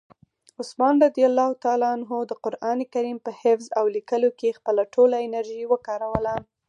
عثمان 0.59 0.95
رض 1.01 2.25
د 2.29 2.31
قرآن 2.43 2.79
کریم 2.93 3.17
په 3.25 3.31
حفظ 3.41 3.65
او 3.79 3.85
لیکلو 3.95 4.29
کې 4.39 4.57
خپله 4.57 4.83
ټوله 4.93 5.17
انرژي 5.27 5.63
وکاروله. 5.67 6.35